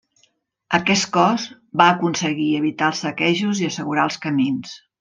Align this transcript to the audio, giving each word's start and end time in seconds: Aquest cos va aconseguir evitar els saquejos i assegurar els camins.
Aquest 0.77 1.05
cos 1.17 1.45
va 1.83 1.87
aconseguir 1.97 2.49
evitar 2.63 2.89
els 2.93 3.05
saquejos 3.07 3.65
i 3.65 3.71
assegurar 3.71 4.11
els 4.11 4.21
camins. 4.27 4.77